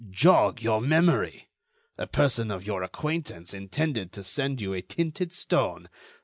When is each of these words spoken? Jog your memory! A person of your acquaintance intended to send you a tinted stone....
Jog 0.09 0.63
your 0.63 0.81
memory! 0.81 1.47
A 1.95 2.07
person 2.07 2.49
of 2.49 2.65
your 2.65 2.81
acquaintance 2.81 3.53
intended 3.53 4.11
to 4.13 4.23
send 4.23 4.59
you 4.59 4.73
a 4.73 4.81
tinted 4.81 5.31
stone.... 5.31 5.89